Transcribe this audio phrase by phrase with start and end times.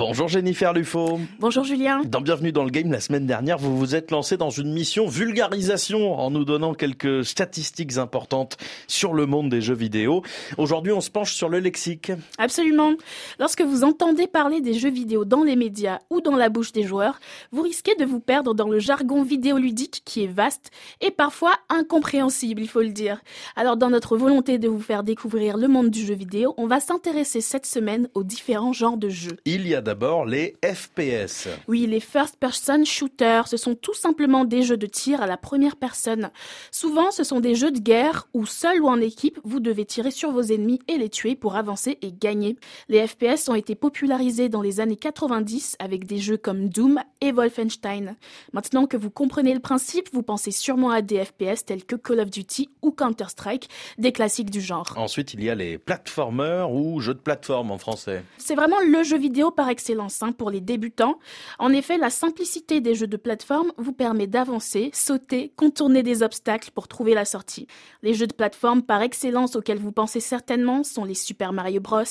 [0.00, 1.20] Bonjour Jennifer Lufo.
[1.40, 2.00] Bonjour Julien.
[2.06, 5.06] Dans Bienvenue dans le Game, la semaine dernière, vous vous êtes lancé dans une mission
[5.06, 8.56] vulgarisation en nous donnant quelques statistiques importantes
[8.88, 10.22] sur le monde des jeux vidéo.
[10.56, 12.12] Aujourd'hui, on se penche sur le lexique.
[12.38, 12.94] Absolument.
[13.38, 16.84] Lorsque vous entendez parler des jeux vidéo dans les médias ou dans la bouche des
[16.84, 17.20] joueurs,
[17.52, 20.70] vous risquez de vous perdre dans le jargon vidéoludique qui est vaste
[21.02, 23.20] et parfois incompréhensible, il faut le dire.
[23.54, 26.80] Alors dans notre volonté de vous faire découvrir le monde du jeu vidéo, on va
[26.80, 29.36] s'intéresser cette semaine aux différents genres de jeux.
[29.44, 31.48] Il y a d'abord les FPS.
[31.66, 35.36] Oui, les first person shooters, ce sont tout simplement des jeux de tir à la
[35.36, 36.30] première personne.
[36.70, 40.12] Souvent, ce sont des jeux de guerre où seul ou en équipe, vous devez tirer
[40.12, 42.56] sur vos ennemis et les tuer pour avancer et gagner.
[42.88, 47.32] Les FPS ont été popularisés dans les années 90 avec des jeux comme Doom et
[47.32, 48.14] Wolfenstein.
[48.52, 52.20] Maintenant que vous comprenez le principe, vous pensez sûrement à des FPS tels que Call
[52.20, 54.94] of Duty ou Counter-Strike, des classiques du genre.
[54.96, 58.22] Ensuite, il y a les platformers ou jeux de plateforme en français.
[58.38, 59.79] C'est vraiment le jeu vidéo par excellence
[60.20, 61.18] hein, pour les débutants.
[61.58, 66.70] En effet, la simplicité des jeux de plateforme vous permet d'avancer, sauter, contourner des obstacles
[66.72, 67.66] pour trouver la sortie.
[68.02, 72.02] Les jeux de plateforme par excellence auxquels vous pensez certainement sont les Super Mario Bros,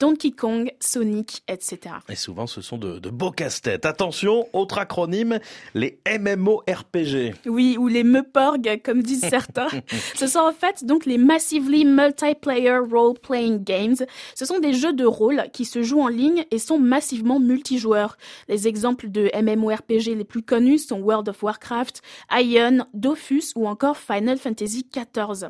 [0.00, 1.96] Donkey Kong, Sonic, etc.
[2.08, 3.86] Et souvent, ce sont de, de beaux casse-têtes.
[3.86, 5.38] Attention, autre acronyme,
[5.74, 7.34] les MMORPG.
[7.46, 9.68] Oui, ou les MEPORG, comme disent certains.
[10.14, 13.96] ce sont en fait donc les Massively Multiplayer Role-Playing Games.
[14.34, 17.07] Ce sont des jeux de rôle qui se jouent en ligne et sont massivement
[17.40, 18.16] multijoueurs.
[18.48, 23.96] Les exemples de MMORPG les plus connus sont World of Warcraft, Ion, Dofus ou encore
[23.96, 25.48] Final Fantasy XIV.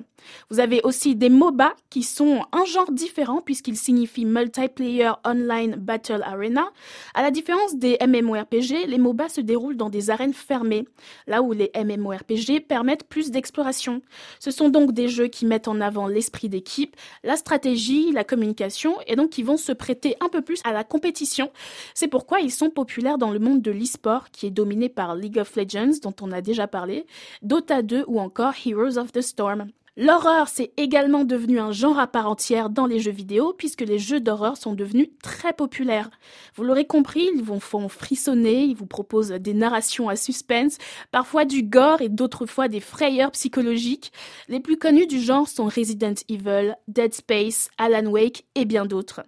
[0.50, 6.22] Vous avez aussi des MOBA qui sont un genre différent puisqu'ils signifient Multiplayer Online Battle
[6.24, 6.68] Arena.
[7.14, 10.86] À la différence des MMORPG, les MOBA se déroulent dans des arènes fermées,
[11.26, 14.02] là où les MMORPG permettent plus d'exploration.
[14.40, 18.96] Ce sont donc des jeux qui mettent en avant l'esprit d'équipe, la stratégie, la communication
[19.06, 21.47] et donc qui vont se prêter un peu plus à la compétition.
[21.94, 25.38] C'est pourquoi ils sont populaires dans le monde de l'e-sport qui est dominé par League
[25.38, 27.06] of Legends dont on a déjà parlé,
[27.42, 29.68] Dota 2 ou encore Heroes of the Storm.
[30.00, 33.98] L'horreur, c'est également devenu un genre à part entière dans les jeux vidéo puisque les
[33.98, 36.08] jeux d'horreur sont devenus très populaires.
[36.54, 40.78] Vous l'aurez compris, ils vous font frissonner, ils vous proposent des narrations à suspense,
[41.10, 44.12] parfois du gore et d'autres fois des frayeurs psychologiques.
[44.46, 49.22] Les plus connus du genre sont Resident Evil, Dead Space, Alan Wake et bien d'autres.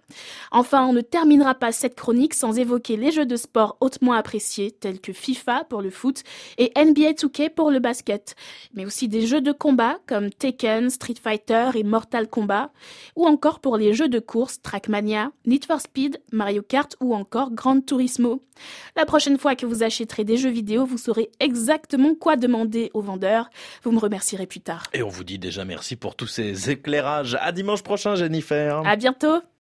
[0.51, 4.71] Enfin, on ne terminera pas cette chronique sans évoquer les jeux de sport hautement appréciés
[4.71, 6.23] tels que FIFA pour le foot
[6.57, 8.37] et NBA 2K pour le basket,
[8.73, 12.71] mais aussi des jeux de combat comme Tekken Street Fighter et Mortal Kombat,
[13.15, 17.51] ou encore pour les jeux de course Trackmania, Need for Speed, Mario Kart ou encore
[17.51, 18.43] Gran Turismo.
[18.95, 23.01] La prochaine fois que vous achèterez des jeux vidéo, vous saurez exactement quoi demander au
[23.01, 23.49] vendeur.
[23.83, 24.83] Vous me remercierez plus tard.
[24.93, 27.37] Et on vous dit déjà merci pour tous ces éclairages.
[27.41, 28.81] À dimanche prochain, Jennifer.
[28.85, 29.41] À bientôt.